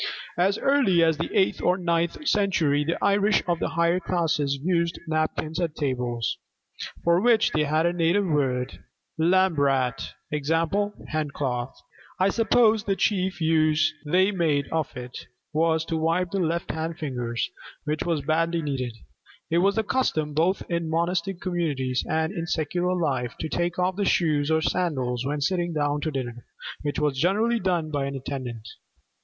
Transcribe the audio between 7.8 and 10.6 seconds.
a native word lambrat, i.e.,